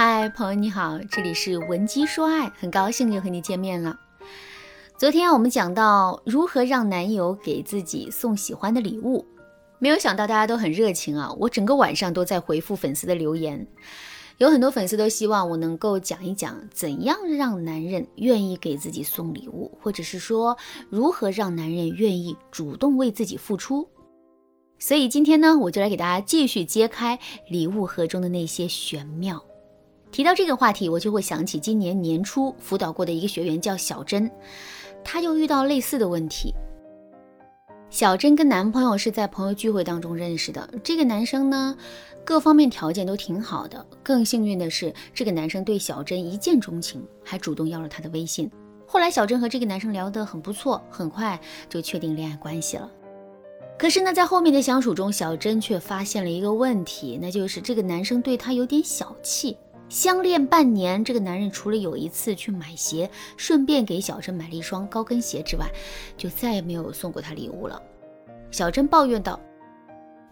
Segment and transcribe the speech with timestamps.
[0.00, 3.98] 嗨，朋友你好，这里是文姬说爱，很高兴又和你见面了。
[4.96, 9.26] 昨天我们讲到如何让男友给自己送喜欢的礼物，
[9.80, 13.66] 没有想到大家都很热情啊，我整个晚上都在回复粉丝的留言，
[14.36, 20.56] 有很多粉丝都希望我能够讲一讲怎样让男人愿意给自己送礼物，或者是说
[20.88, 23.88] 如何让男人愿意主动为自己付出。
[24.78, 27.18] 所以今天呢，我就来给大家继续揭开
[27.50, 29.42] 礼物盒中的那些玄妙。
[30.10, 34.30] 提到这个话题，我就会想起今年年初辅导过的一个学员，叫小珍，
[35.04, 36.54] 她就遇到类似的问题。
[37.90, 41.76] 小珍跟男朋友是在朋友聚会当中认识的，这个男生呢，
[42.24, 43.86] 各方面条件都挺好的。
[44.02, 48.50] 更幸运的是，这个男生对小珍一见钟情，还主动要了她的微信。
[48.86, 52.90] 后来，小珍和这个男生聊得很不错，很快就确定恋爱关系了。
[53.78, 59.56] 可是呢，在后面的相处中，小珍却发现了一个问题，那就是这个男生对她有点小气。
[59.88, 65.66] 相恋半年，这个男人除了有一次去买鞋，顺便给小珍买了一双高跟鞋之外，
[66.16, 67.80] 就再也没有送过她礼物了。
[68.50, 69.40] 小珍抱怨道：“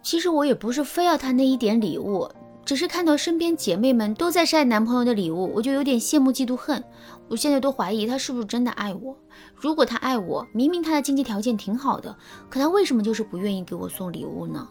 [0.02, 2.30] 其实我也不是非要他那一点礼物，
[2.66, 6.84] 只是看到身边姐妹们都在晒男朋友的礼物，我就有点羡慕嫉妒恨。
[7.28, 9.16] 我现在都怀疑他是不是真的爱我。
[9.54, 12.14] 如果他爱我，明明他的经济条件挺好的，
[12.50, 14.68] 可他为什么就是不愿意给我送礼物呢？”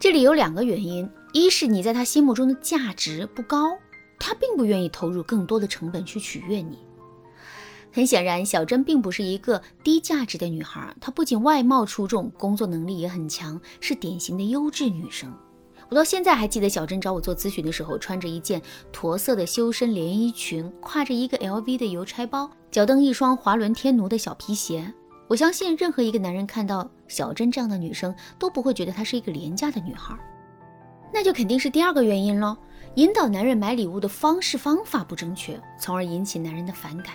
[0.00, 3.76] 这里有两个原因，一是你在他心目中的价值不高，
[4.18, 6.78] 他并不愿意投入更多的成本去取悦你。
[7.92, 15.30] 很显然，小珍并不是一个低价值的女孩，她不仅外貌出众，工作能力也很强，是典型的优质女生。
[15.90, 24.94] 我到现在还记得小珍找我做咨询的时候，穿着一件驼色的修身连衣裙，挎着一个 LV 的邮差包，脚蹬一双华伦天奴的小皮鞋。
[25.30, 30.12] 我相信任何一个男人看到小珍这样的女生都不会觉得她是一个廉价的女孩，
[31.14, 32.56] 那就肯定是第二个原因喽。
[32.96, 37.14] 引导男人买礼物的方式方法不正确，从而引起男人的反感。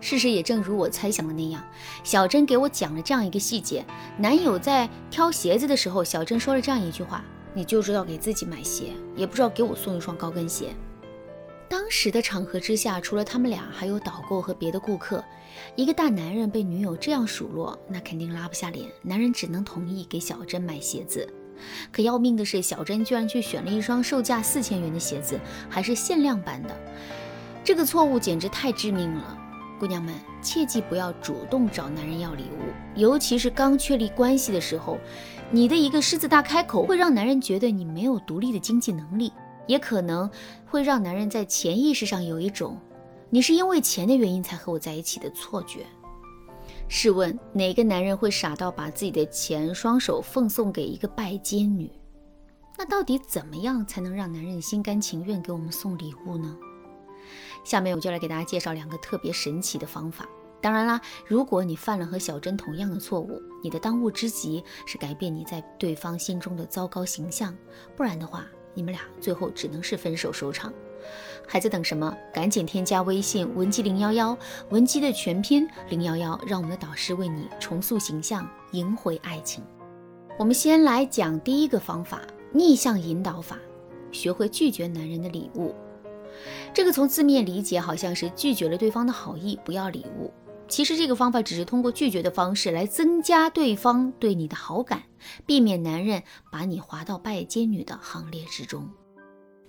[0.00, 1.60] 事实也正如我猜想的那样，
[2.04, 3.84] 小珍给我讲了这样一个细节：
[4.16, 10.72] 男友在挑鞋子的时候，小珍说了这样一句话：“你就知道给自己买鞋，也不知道给我送一双高跟鞋。”
[11.70, 15.24] 当时的场合之下，除了他们俩，还有导购和别的顾客。
[15.76, 18.90] 一个大男人被女友这样数落，那肯定拉不下脸。
[19.02, 21.32] 男人只能同意给小珍买鞋子。
[21.92, 25.38] 可要命的是，小珍居然去选了一双售价四千元的鞋子，
[25.68, 26.76] 还是限量版的。
[27.62, 29.38] 这个错误简直太致命了。
[29.78, 34.98] 姑娘们，切记不要主动找男人要礼物，尤其是刚确立关系的时候。
[35.52, 39.32] 你的一个狮子大开口，会让男人觉得你没有独立的经济能力。
[39.70, 40.28] 也可能
[40.66, 42.76] 会让男人在潜意识上有一种
[43.30, 45.86] 你是因为钱的原因才和我在一起的错觉。
[46.88, 51.88] 试问哪个男人会傻到把自己的钱双手奉送给一个拜金女？
[52.76, 56.56] 那到底怎么样才能让男人心甘情愿给我们送礼物呢？
[57.62, 60.28] 下面我就来给大家介绍两个特别神奇的方法。
[60.60, 67.56] 当然啦，如果你犯了和小珍同样的错误，你的当务之急是改变你在对方心中的糟糕形象，
[67.96, 68.44] 不然的话。
[68.80, 70.72] 你们俩最后只能是分手收场，
[71.46, 72.16] 还在等什么？
[72.32, 74.34] 赶紧添加微信文姬零幺幺，
[74.70, 79.62] 文姬的全拼零幺幺，让我们的导师为你重塑形象，赢回爱情。
[80.38, 82.22] 我们先来讲第一个方法——
[82.54, 83.58] 逆向引导法，
[84.10, 85.74] 学会拒绝男人的礼物。
[86.72, 90.32] 这个从字面理解好像是拒绝了对方的好意，不要礼物。
[90.70, 95.02] 其实这个方法只是通过拒绝的方式来增加对方对你的好感，
[95.44, 98.88] 避免男人把你划到拜金女的行列之中。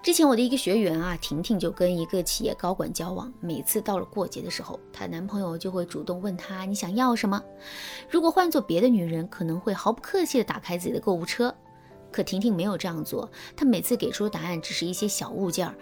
[0.03, 7.41] 之前我的一个学员啊，婷婷就跟一个企业高管交往，每次到了过节的时候，她男朋友就会主动问她你想要什么。
[8.09, 11.53] 如果换做别的女人，可能会毫不客气地打开自己的购物车，
[12.11, 15.75] 可婷婷没有这样做，她每次给出的答案只是一些小物件儿，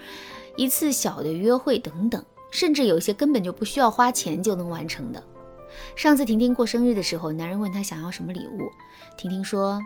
[0.57, 2.23] 一次小的约会等等。
[2.51, 5.23] 甚至有些根本就不需要花钱就能完成的。
[5.95, 8.71] 上次婷婷过生日的时候，男人问她想要什么礼物，
[9.17, 9.79] 婷婷说：“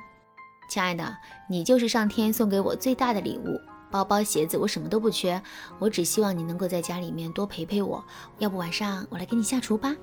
[0.69, 1.16] 亲爱的，
[1.50, 3.59] 你就是上天送给我最大的礼物，
[3.91, 5.42] 包包、鞋子我什么都不缺，
[5.80, 8.04] 我只希望你能够在家里面多陪陪我。
[8.39, 9.95] 要不晚上我来给你下厨吧。”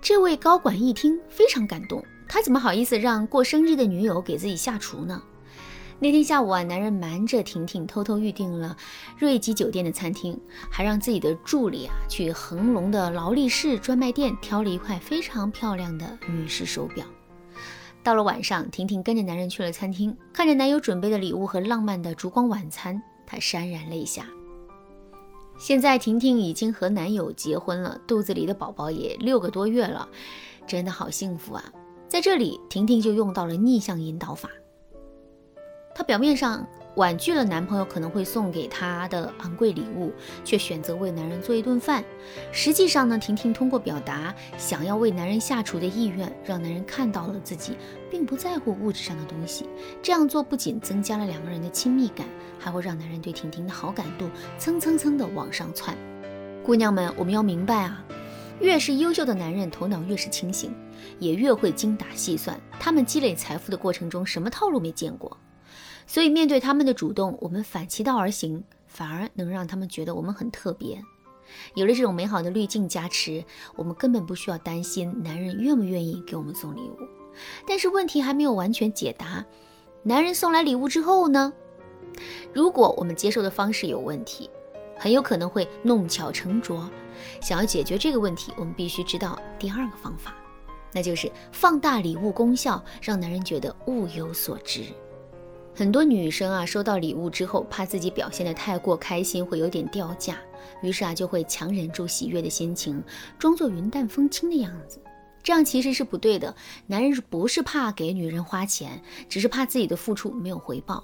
[0.00, 5.20] 这位高管一听非常感动，他怎么好意思让过生日的女友给自己下厨呢？
[6.02, 8.74] 那天下午啊，男人瞒着婷婷偷偷预定了
[9.18, 17.04] 瑞吉酒店的餐厅，还让自己的助理啊去恒隆的劳力士专卖店挑了一块非常漂亮的女士手表。
[18.02, 24.26] 到了晚上，婷婷跟着男人去了餐厅，看着男友准备的礼物和浪漫的烛光晚餐，她潸然泪下。
[25.58, 30.08] 现在婷婷已经和男友结婚了，肚子里的宝宝也六个多月了，
[30.66, 31.62] 真的好幸福啊！
[32.08, 34.48] 在这里，婷婷就用到了逆向引导法。
[35.94, 36.66] 她表面上
[36.96, 40.12] 婉拒了男朋友可能会送给她的昂贵礼物，
[40.44, 42.02] 却选择为男人做一顿饭。
[42.52, 47.76] 实际上呢，婷婷通过表达想要为男人下厨的意愿，让男人看到了自己
[48.10, 49.68] 并不在乎物质上的东西。
[50.02, 52.26] 这样做不仅增加了两个人的亲密感，
[52.58, 54.28] 还会让男人对婷婷的好感度
[54.58, 55.96] 蹭蹭蹭的往上窜。
[56.64, 58.04] 姑娘们，我们要明白啊，
[58.60, 60.74] 越是优秀的男人，头脑越是清醒，
[61.18, 62.60] 也越会精打细算。
[62.78, 65.36] 他们积累财富的过程中，什么套路没见过？
[66.10, 71.00] 所以，面对他们的主动，我们反其道而行，反而能让他们觉得我们很特别。
[71.74, 73.44] 有了这种美好的滤镜加持，
[73.76, 76.98] 我们根本不需要担心男人愿不愿意给我们送礼物。
[77.64, 79.46] 但是问题还没有完全解答，
[80.02, 81.52] 男人送来礼物之后呢？
[82.52, 84.50] 如果我们接受的方式有问题，
[84.98, 86.90] 很有可能会弄巧成拙。
[87.40, 90.34] 想要解决这个问题，我们必须知道第二个方法，
[90.92, 94.86] 那就是放大礼物功效，让男人觉得物有所值。
[95.80, 100.36] 很多女生啊，收到礼物之后，怕自己表现得太过开心会有点掉价，
[100.82, 103.02] 于是啊，就会强忍住喜悦的心情，
[103.38, 105.00] 装作云淡风轻的样子。
[105.42, 106.54] 这样其实是不对的。
[106.86, 111.02] 男人是不是怕给女人花钱，只是怕自己的付出没有回报。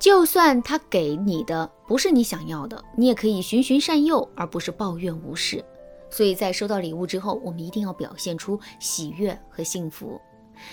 [0.00, 5.62] 就算他给你的不是你想要的，你也可以循循善诱，而不是抱怨无视。
[6.08, 10.18] 所以在收到礼物之后，我们一定要表现出喜悦和幸福。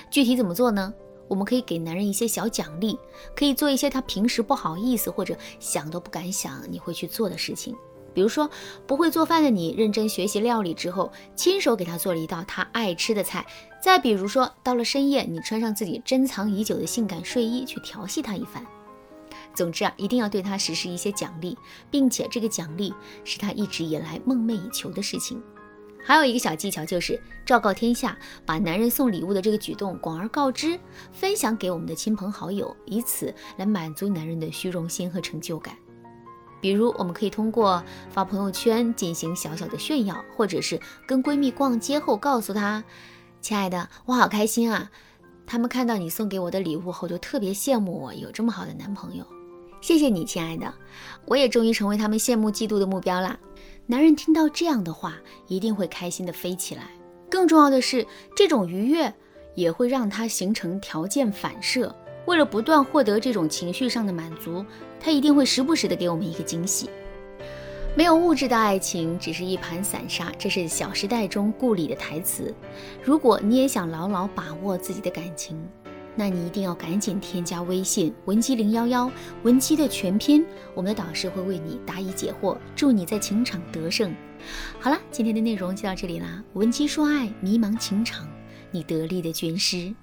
[0.09, 0.93] 具体怎么做呢？
[1.27, 2.97] 我们可以给男人一些小奖励，
[3.35, 7.75] 可以做一些他平时不好意思或者想都不敢想你会去做的事情。
[8.13, 8.49] 比如说，
[8.87, 13.45] 不会做饭的你认真学习料理之后，亲手给他做了一道他爱吃的菜。
[13.79, 18.65] 再比如说，到了深夜，你穿上自己珍藏已久的性感睡衣去调戏他一番。
[19.53, 21.55] 总之啊，一定要对他实施一些奖励，
[21.91, 22.91] 并且这个奖励
[23.23, 25.39] 是他一直以来梦寐以求的事情。
[26.07, 30.79] 还有一个小技巧就是昭告天下，把男人送礼物的这个举动广而告之，
[31.11, 35.75] 分享给我们的亲朋好友，以此来满足男人的虚荣心和成就感。
[36.61, 42.81] 比如，我们可以通过发朋友圈进行小小的炫耀，或者是跟闺蜜逛街后告诉她
[43.41, 44.89] ：“亲爱的，我好开心啊！
[45.45, 49.25] 他们看到你送给我的礼物后，就特别羡慕我有这么好的男朋友。
[49.81, 50.73] 谢谢你，亲爱的，
[51.25, 53.37] 我也终于成为他们羡慕嫉妒的目标啦。”
[53.89, 55.15] 男人听到这样的话，
[55.47, 56.89] 一定会开心的飞起来。
[57.29, 58.05] 更重要的是，
[58.35, 59.13] 这种愉悦
[59.55, 61.95] 也会让他形成条件反射。
[62.25, 64.65] 为了不断获得这种情绪上的满足，
[64.99, 66.89] 他一定会时不时的给我们一个惊喜。
[67.95, 72.53] 没有物质的爱情只是一盘散沙，这是《小时代》中顾里的台词。
[73.01, 75.57] 如果你也想牢牢把握自己的感情，
[76.19, 79.09] 那你一定要赶紧添加微信文姬零幺幺，
[79.43, 80.43] 文姬的全拼，
[80.73, 84.13] 我们的导师会为你答疑解惑，祝你在情场得胜。
[84.79, 88.27] 好了，今天的内容就到这里啦，文姬说爱，迷茫情场，
[88.71, 89.93] 你得力的军师。